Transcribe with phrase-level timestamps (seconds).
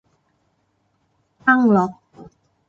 [1.45, 1.91] ตั้งล็อก